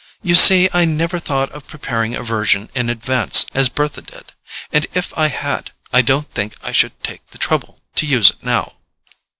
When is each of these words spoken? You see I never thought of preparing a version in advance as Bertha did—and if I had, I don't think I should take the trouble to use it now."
You 0.23 0.33
see 0.33 0.67
I 0.73 0.85
never 0.85 1.19
thought 1.19 1.51
of 1.51 1.67
preparing 1.67 2.15
a 2.15 2.23
version 2.23 2.71
in 2.73 2.89
advance 2.89 3.45
as 3.53 3.69
Bertha 3.69 4.01
did—and 4.01 4.87
if 4.95 5.15
I 5.15 5.27
had, 5.27 5.73
I 5.93 6.01
don't 6.01 6.33
think 6.33 6.55
I 6.63 6.71
should 6.71 6.99
take 7.03 7.29
the 7.29 7.37
trouble 7.37 7.83
to 7.97 8.07
use 8.07 8.31
it 8.31 8.41
now." 8.43 8.77